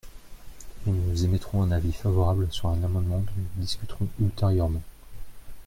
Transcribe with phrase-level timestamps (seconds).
[0.83, 4.81] Mais nous émettrons un avis favorable sur un amendement dont nous discuterons ultérieurement.